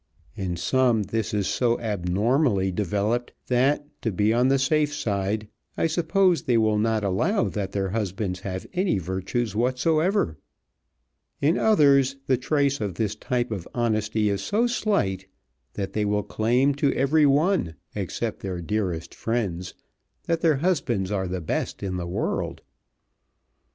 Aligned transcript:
In 0.35 0.57
some 0.57 1.03
this 1.03 1.31
is 1.31 1.45
so 1.45 1.79
abnormally 1.79 2.71
developed 2.71 3.33
that, 3.49 3.85
to 4.01 4.11
be 4.11 4.33
on 4.33 4.47
the 4.47 4.57
safe 4.57 4.91
side, 4.95 5.47
I 5.77 5.85
suppose, 5.85 6.41
they 6.41 6.57
will 6.57 6.79
not 6.79 7.03
allow 7.03 7.43
that 7.49 7.71
their 7.73 7.89
husbands 7.89 8.39
have 8.39 8.65
any 8.73 8.97
virtues 8.97 9.55
whatever; 9.55 10.39
in 11.39 11.55
others 11.59 12.15
the 12.25 12.35
trace 12.35 12.81
of 12.81 12.95
this 12.95 13.15
type 13.15 13.51
of 13.51 13.67
honesty 13.75 14.27
is 14.29 14.41
so 14.41 14.65
slight 14.65 15.27
that 15.75 15.93
they 15.93 16.03
will 16.05 16.23
claim 16.23 16.73
to 16.77 16.91
every 16.93 17.27
one, 17.27 17.75
except 17.93 18.39
their 18.39 18.59
dearest 18.59 19.13
friends, 19.13 19.75
that 20.25 20.41
their 20.41 20.57
husbands 20.57 21.11
are 21.11 21.27
the 21.27 21.41
best 21.41 21.83
in 21.83 21.97
the 21.97 22.07
world. 22.07 22.63